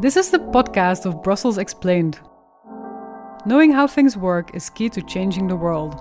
[0.00, 2.20] This is the podcast of Brussels Explained.
[3.44, 6.00] Knowing how things work is key to changing the world.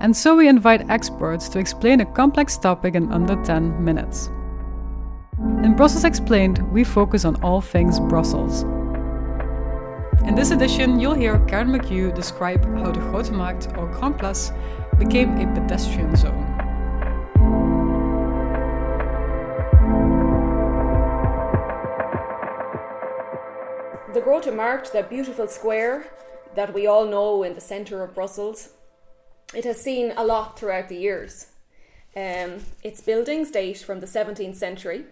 [0.00, 4.30] And so we invite experts to explain a complex topic in under 10 minutes.
[5.62, 8.62] In Brussels Explained, we focus on all things Brussels.
[10.26, 14.52] In this edition, you'll hear Karen McHugh describe how the Grote Markt or Grand Place
[14.98, 16.43] became a pedestrian zone.
[24.24, 26.06] Grote Markt, that beautiful square
[26.54, 28.70] that we all know in the centre of Brussels,
[29.52, 31.48] it has seen a lot throughout the years.
[32.16, 35.04] Um, its buildings date from the 17th century.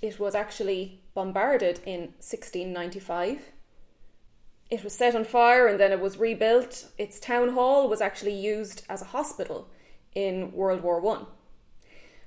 [0.00, 3.40] It was actually bombarded in 1695.
[4.70, 6.86] It was set on fire and then it was rebuilt.
[6.96, 9.68] Its town hall was actually used as a hospital
[10.14, 11.26] in World War One.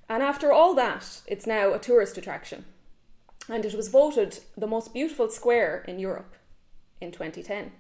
[0.10, 2.66] And after all that, it's now a tourist attraction
[3.50, 6.36] and it was voted the most beautiful square in Europe
[7.02, 7.72] in 2010,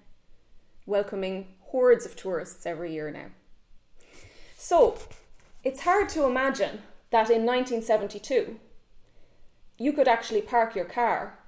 [0.86, 3.28] welcoming hordes of tourists every year now.
[4.58, 4.98] So,
[5.64, 8.60] it's hard to imagine that in 1972
[9.78, 11.40] you could actually park your car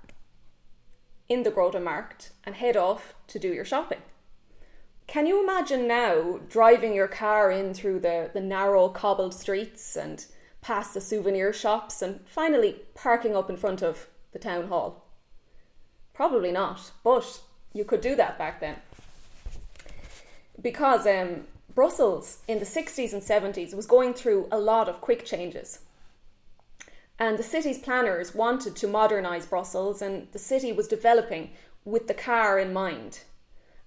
[1.27, 4.01] in the Grote Markt and head off to do your shopping.
[5.07, 10.25] Can you imagine now driving your car in through the, the narrow cobbled streets and
[10.61, 15.05] past the souvenir shops and finally parking up in front of the town hall?
[16.13, 17.41] Probably not, but
[17.73, 18.75] you could do that back then.
[20.61, 25.25] Because um, Brussels in the 60s and 70s was going through a lot of quick
[25.25, 25.79] changes.
[27.17, 31.51] And the city's planners wanted to modernise Brussels, and the city was developing
[31.85, 33.21] with the car in mind.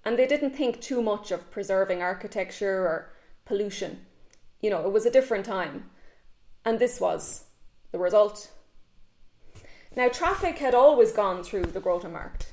[0.05, 3.13] And they didn't think too much of preserving architecture or
[3.45, 4.07] pollution.
[4.61, 5.91] You know, it was a different time.
[6.65, 7.45] And this was
[7.91, 8.51] the result.
[9.97, 12.53] Now, traffic had always gone through the Grote Markt.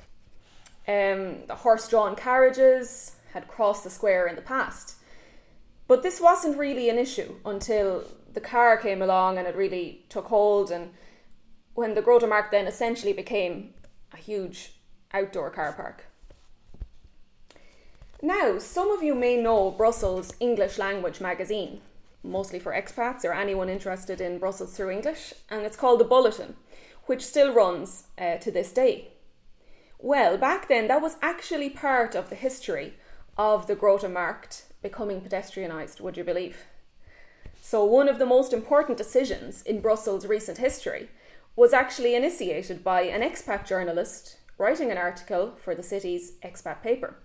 [0.86, 4.96] Um, the horse drawn carriages had crossed the square in the past.
[5.88, 10.26] But this wasn't really an issue until the car came along and it really took
[10.26, 10.90] hold, and
[11.74, 13.74] when the Grote Markt then essentially became
[14.12, 14.74] a huge
[15.12, 16.06] outdoor car park.
[18.22, 21.80] Now, some of you may know Brussels English Language magazine,
[22.22, 26.54] mostly for expats or anyone interested in Brussels through English, and it's called The Bulletin
[27.06, 29.08] which still runs uh, to this day.
[29.98, 32.94] Well, back then, that was actually part of the history
[33.36, 36.66] of the Grote Markt becoming pedestrianised, would you believe?
[37.60, 41.08] So, one of the most important decisions in Brussels' recent history
[41.54, 47.16] was actually initiated by an expat journalist writing an article for the city's expat paper.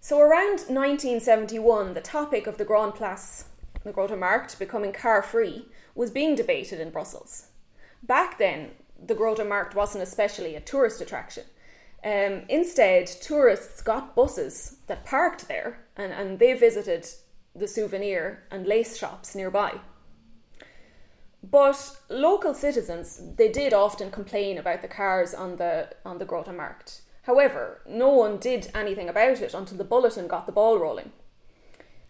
[0.00, 3.44] So, around 1971, the topic of the Grand Place,
[3.88, 7.48] the Grote Markt, becoming car free was being debated in Brussels.
[8.02, 8.70] Back then,
[9.04, 11.44] the Grote Markt wasn't especially a tourist attraction.
[12.04, 17.08] Um, instead, tourists got buses that parked there and, and they visited
[17.56, 19.80] the souvenir and lace shops nearby.
[21.42, 26.54] But local citizens, they did often complain about the cars on the on the Grote
[26.54, 27.02] Markt.
[27.22, 31.12] However, no one did anything about it until the bulletin got the ball rolling.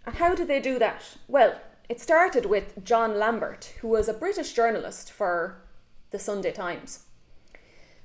[0.06, 1.16] And how did they do that?
[1.28, 5.62] Well, it started with John Lambert, who was a British journalist for
[6.10, 7.04] the Sunday Times.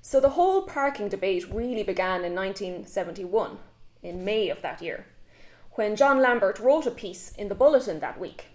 [0.02, 3.58] So the whole parking debate really began in 1971,
[4.02, 5.06] in May of that year,
[5.72, 8.46] when John Lambert wrote a piece in the Bulletin that week,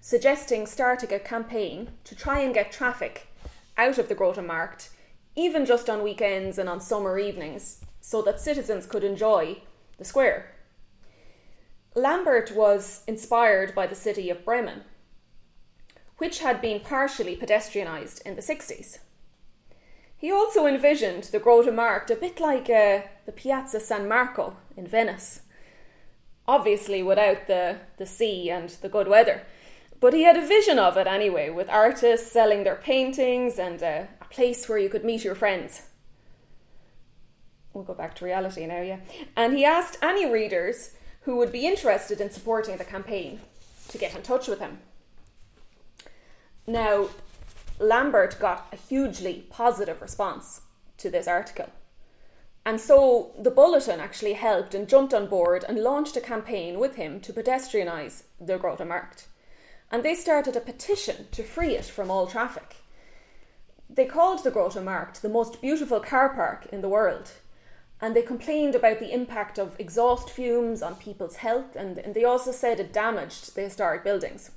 [0.00, 3.28] suggesting starting a campaign to try and get traffic
[3.76, 4.90] out of the Grote Markt,
[5.36, 9.60] even just on weekends and on summer evenings, so that citizens could enjoy
[9.98, 10.54] the square.
[11.98, 14.82] Lambert was inspired by the city of Bremen,
[16.18, 18.98] which had been partially pedestrianised in the 60s.
[20.16, 24.86] He also envisioned the Grote Markt a bit like uh, the Piazza San Marco in
[24.86, 25.42] Venice,
[26.46, 29.42] obviously without the, the sea and the good weather.
[30.00, 34.04] But he had a vision of it anyway, with artists selling their paintings and uh,
[34.20, 35.82] a place where you could meet your friends.
[37.72, 39.00] We'll go back to reality now, yeah.
[39.36, 43.40] And he asked any readers who would be interested in supporting the campaign
[43.88, 44.78] to get in touch with him.
[46.66, 47.08] Now,
[47.78, 50.62] Lambert got a hugely positive response
[50.98, 51.70] to this article.
[52.66, 56.96] And so the Bulletin actually helped and jumped on board and launched a campaign with
[56.96, 59.28] him to pedestrianise the Grote Markt.
[59.90, 62.76] And they started a petition to free it from all traffic.
[63.88, 67.30] They called the Grote Markt the most beautiful car park in the world.
[68.00, 72.24] And they complained about the impact of exhaust fumes on people's health, and, and they
[72.24, 74.52] also said it damaged the historic buildings.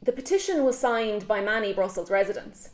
[0.00, 2.70] The petition was signed by many Brussels residents.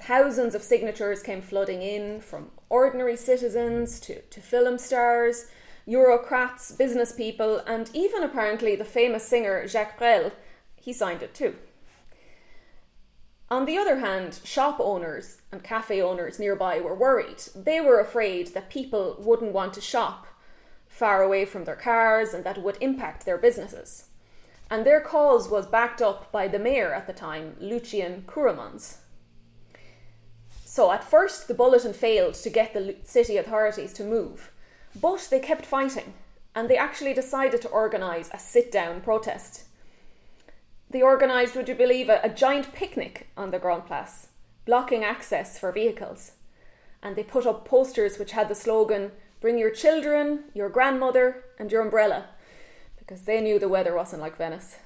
[0.00, 5.46] Thousands of signatures came flooding in from ordinary citizens to, to film stars,
[5.86, 10.32] Eurocrats, business people, and even apparently the famous singer Jacques Brel.
[10.76, 11.56] He signed it too.
[13.50, 17.42] On the other hand, shop owners and cafe owners nearby were worried.
[17.54, 20.26] They were afraid that people wouldn't want to shop
[20.86, 24.08] far away from their cars and that would impact their businesses.
[24.70, 28.98] And their cause was backed up by the mayor at the time, Lucien Cooremans.
[30.66, 34.52] So at first, the bulletin failed to get the city authorities to move,
[35.00, 36.12] but they kept fighting
[36.54, 39.64] and they actually decided to organise a sit down protest.
[40.90, 44.28] They organised, would you believe, a, a giant picnic on the Grand Place,
[44.64, 46.32] blocking access for vehicles.
[47.02, 51.70] And they put up posters which had the slogan, Bring your children, your grandmother, and
[51.70, 52.30] your umbrella,
[52.98, 54.78] because they knew the weather wasn't like Venice.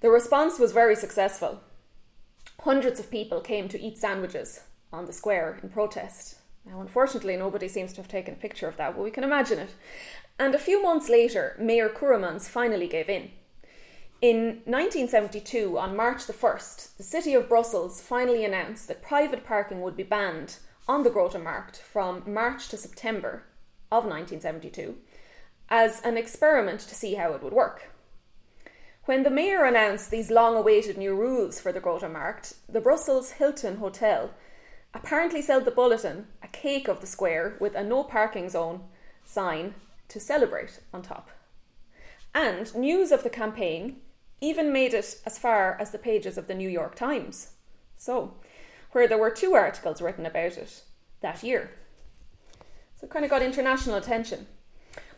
[0.00, 1.60] The response was very successful.
[2.60, 4.62] Hundreds of people came to eat sandwiches
[4.92, 6.36] on the square in protest.
[6.64, 9.58] Now, unfortunately, nobody seems to have taken a picture of that, but we can imagine
[9.58, 9.74] it.
[10.38, 13.30] And a few months later, Mayor Cooremans finally gave in.
[14.26, 19.82] In 1972, on March the 1st, the City of Brussels finally announced that private parking
[19.82, 20.56] would be banned
[20.88, 23.44] on the Grote Markt from March to September
[23.92, 24.96] of 1972
[25.70, 27.92] as an experiment to see how it would work.
[29.04, 33.30] When the mayor announced these long awaited new rules for the Grote Markt, the Brussels
[33.30, 34.34] Hilton Hotel
[34.92, 38.80] apparently sold the bulletin, a cake of the square with a no parking zone
[39.24, 39.74] sign
[40.08, 41.30] to celebrate on top.
[42.34, 44.00] And news of the campaign
[44.40, 47.52] even made it as far as the pages of the New York Times.
[47.96, 48.34] So,
[48.92, 50.82] where there were two articles written about it
[51.20, 51.70] that year.
[52.96, 54.46] So it kind of got international attention.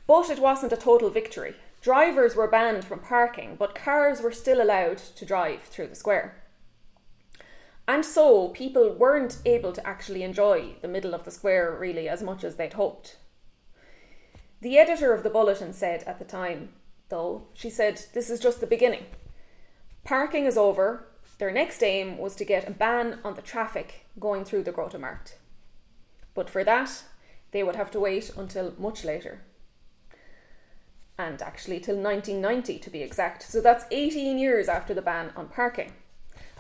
[0.06, 1.55] But it wasn't a total victory.
[1.81, 6.43] Drivers were banned from parking, but cars were still allowed to drive through the square.
[7.87, 12.23] And so people weren't able to actually enjoy the middle of the square really as
[12.23, 13.17] much as they'd hoped.
[14.61, 16.71] The editor of the bulletin said at the time
[17.09, 19.07] though, she said, This is just the beginning.
[20.05, 21.07] Parking is over.
[21.39, 24.99] Their next aim was to get a ban on the traffic going through the Grote
[24.99, 25.39] Markt.
[26.35, 27.05] But for that,
[27.51, 29.43] they would have to wait until much later.
[31.17, 33.43] And actually, till 1990 to be exact.
[33.43, 35.93] So that's 18 years after the ban on parking.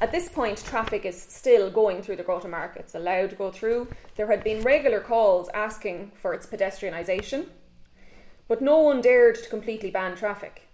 [0.00, 2.76] At this point, traffic is still going through the Grote Markt.
[2.76, 3.88] It's allowed to go through.
[4.16, 7.46] There had been regular calls asking for its pedestrianisation
[8.48, 10.66] but no one dared to completely ban traffic.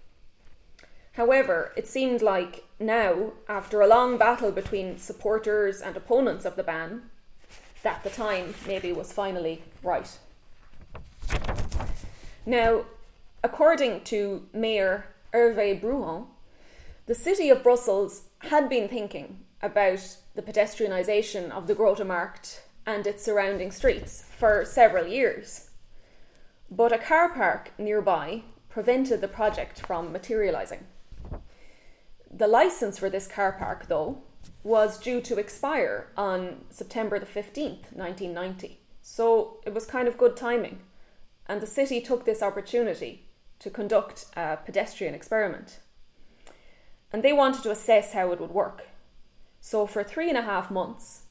[1.12, 6.62] However, it seemed like now, after a long battle between supporters and opponents of the
[6.65, 7.03] ban,
[7.82, 10.19] that the time maybe was finally right.
[12.47, 12.85] Now,
[13.43, 16.26] according to Mayor Hervé Brouhon,
[17.06, 23.06] the city of Brussels had been thinking about the pedestrianisation of the Grote Markt and
[23.06, 25.71] its surrounding streets for several years.
[26.76, 30.87] But a car park nearby prevented the project from materialising.
[32.29, 34.19] The licence for this car park, though,
[34.65, 38.81] was due to expire on September the 15th, 1990.
[39.03, 40.81] So it was kind of good timing.
[41.47, 43.29] And the city took this opportunity
[43.61, 45.78] to conduct a pedestrian experiment.
[47.12, 48.88] And they wanted to assess how it would work.
[49.61, 51.26] So for three and a half months,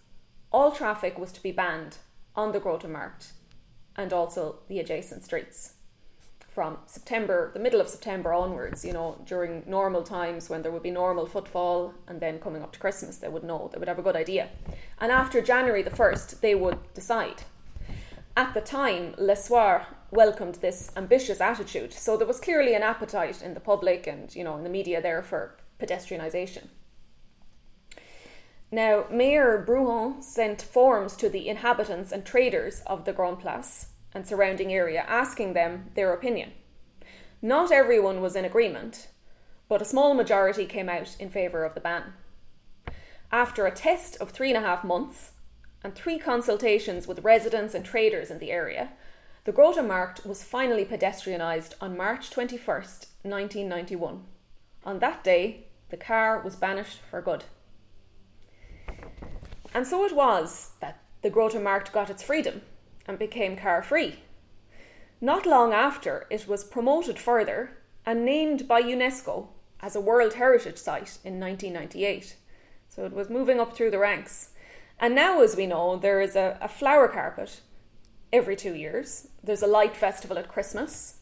[0.54, 1.98] all traffic was to be banned
[2.34, 3.34] on the Grote Markt
[3.96, 5.74] and also the adjacent streets
[6.54, 10.84] from September, the middle of September onwards, you know, during normal times when there would
[10.84, 13.98] be normal footfall and then coming up to Christmas, they would know, they would have
[13.98, 14.50] a good idea.
[15.00, 17.44] And after January the 1st, they would decide.
[18.38, 23.42] At the time, Le Soir welcomed this ambitious attitude, so there was clearly an appetite
[23.42, 26.68] in the public and, you know, in the media there for pedestrianisation.
[28.74, 34.26] Now, Mayor Brouhon sent forms to the inhabitants and traders of the Grand Place and
[34.26, 36.54] surrounding area asking them their opinion.
[37.40, 39.10] Not everyone was in agreement,
[39.70, 42.14] but a small majority came out in favour of the ban.
[43.32, 45.34] After a test of three and a half months
[45.84, 48.90] and three consultations with residents and traders in the area,
[49.44, 54.24] the Grote Markt was finally pedestrianised on March 21st, 1991.
[54.84, 57.44] On that day, the car was banished for good.
[59.74, 62.62] And so it was that the Grote Markt got its freedom
[63.08, 64.20] and became car free.
[65.20, 69.48] Not long after, it was promoted further and named by UNESCO
[69.82, 72.36] as a World Heritage Site in 1998.
[72.90, 74.50] So it was moving up through the ranks.
[75.00, 77.62] And now, as we know, there is a, a flower carpet
[78.32, 79.28] every two years.
[79.44, 81.20] There's a light festival at Christmas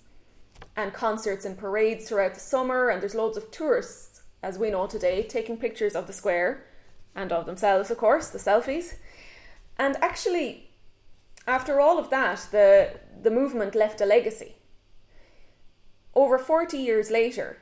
[0.75, 4.87] and concerts and parades throughout the summer, and there's loads of tourists, as we know
[4.87, 6.65] today, taking pictures of the square
[7.15, 8.95] and of themselves, of course, the selfies.
[9.77, 10.69] And actually,
[11.47, 14.55] after all of that, the, the movement left a legacy.
[16.13, 17.57] Over 40 years later,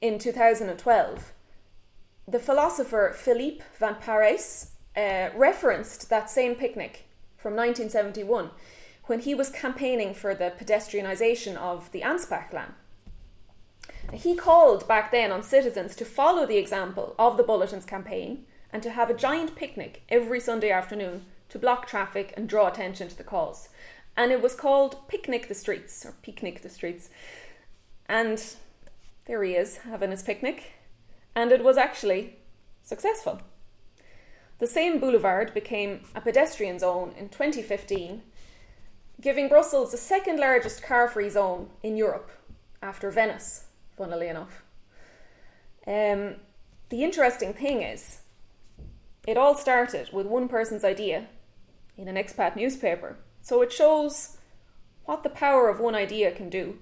[0.00, 1.32] in 2012,
[2.26, 7.04] the philosopher Philippe Van Parijs uh, referenced that same picnic
[7.36, 8.50] from 1971
[9.04, 12.72] when he was campaigning for the pedestrianisation of the Anspachlaan.
[14.12, 18.82] He called back then on citizens to follow the example of the Bulletins campaign and
[18.82, 23.16] to have a giant picnic every Sunday afternoon to block traffic and draw attention to
[23.16, 23.68] the cause.
[24.16, 27.08] And it was called Picnic the Streets, or Picnic the Streets.
[28.06, 28.42] And
[29.26, 30.72] there he is, having his picnic.
[31.34, 32.36] And it was actually
[32.82, 33.40] successful.
[34.58, 38.22] The same boulevard became a pedestrian zone in 2015,
[39.20, 42.30] giving Brussels the second largest car free zone in Europe
[42.82, 43.64] after Venice
[43.98, 44.62] funnily enough.
[45.86, 46.36] Um,
[46.88, 48.20] the interesting thing is,
[49.28, 51.26] it all started with one person's idea
[51.98, 53.18] in an expat newspaper.
[53.42, 54.38] So it shows
[55.04, 56.78] what the power of one idea can do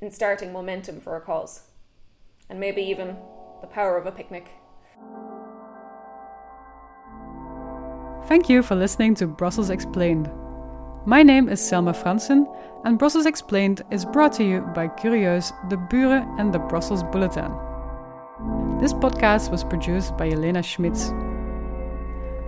[0.00, 1.62] in starting momentum for a cause,
[2.48, 3.16] and maybe even
[3.60, 4.52] the power of a picnic.
[8.28, 10.30] Thank you for listening to Brussels Explained.
[11.06, 12.46] My name is Selma Fransen,
[12.84, 17.50] and Brussels Explained is brought to you by Curieus, De Buren, and the Brussels Bulletin.
[18.78, 21.10] This podcast was produced by Elena Schmitz.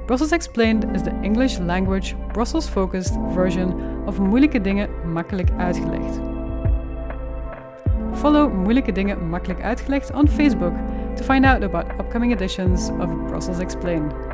[0.06, 6.20] Brussels Explained is the English language, Brussels focused version of Moeilijke Dingen Makkelijk Uitgelegd.
[8.12, 10.74] Follow Moeilijke Dingen Makkelijk Uitgelegd on Facebook
[11.16, 14.25] to find out about upcoming editions of Brussels Explained.